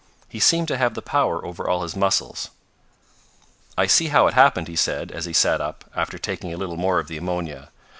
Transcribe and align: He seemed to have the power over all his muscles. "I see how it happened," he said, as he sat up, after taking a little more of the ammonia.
He 0.27 0.39
seemed 0.39 0.67
to 0.69 0.79
have 0.79 0.95
the 0.95 1.01
power 1.03 1.45
over 1.45 1.69
all 1.69 1.83
his 1.83 1.95
muscles. 1.95 2.49
"I 3.77 3.85
see 3.85 4.07
how 4.07 4.25
it 4.25 4.33
happened," 4.33 4.67
he 4.67 4.75
said, 4.75 5.11
as 5.11 5.25
he 5.25 5.31
sat 5.33 5.61
up, 5.61 5.85
after 5.95 6.17
taking 6.17 6.51
a 6.51 6.57
little 6.57 6.75
more 6.75 6.97
of 6.97 7.07
the 7.07 7.17
ammonia. 7.17 7.69